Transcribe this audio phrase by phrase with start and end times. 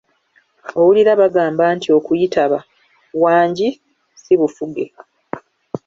[0.79, 2.59] Owulira bagamba nti okuyitaba
[3.23, 3.69] "wangi"
[4.21, 4.85] si bufuge.